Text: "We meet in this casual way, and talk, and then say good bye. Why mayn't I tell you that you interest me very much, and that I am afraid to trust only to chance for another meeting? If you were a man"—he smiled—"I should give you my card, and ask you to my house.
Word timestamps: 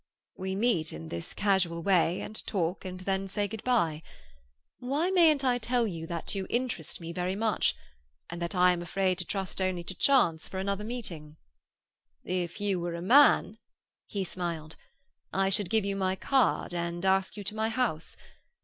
"We 0.35 0.55
meet 0.55 0.91
in 0.91 1.09
this 1.09 1.35
casual 1.35 1.83
way, 1.83 2.21
and 2.21 2.43
talk, 2.47 2.85
and 2.85 3.01
then 3.01 3.27
say 3.27 3.47
good 3.47 3.63
bye. 3.63 4.01
Why 4.79 5.11
mayn't 5.11 5.43
I 5.45 5.59
tell 5.59 5.85
you 5.85 6.07
that 6.07 6.33
you 6.33 6.47
interest 6.49 6.99
me 6.99 7.13
very 7.13 7.35
much, 7.35 7.75
and 8.27 8.41
that 8.41 8.55
I 8.55 8.71
am 8.71 8.81
afraid 8.81 9.19
to 9.19 9.25
trust 9.25 9.61
only 9.61 9.83
to 9.83 9.93
chance 9.93 10.47
for 10.47 10.57
another 10.57 10.83
meeting? 10.83 11.37
If 12.23 12.59
you 12.59 12.79
were 12.79 12.95
a 12.95 13.01
man"—he 13.03 14.23
smiled—"I 14.23 15.49
should 15.49 15.69
give 15.69 15.85
you 15.85 15.95
my 15.95 16.15
card, 16.15 16.73
and 16.73 17.05
ask 17.05 17.37
you 17.37 17.43
to 17.43 17.53
my 17.55 17.69
house. 17.69 18.17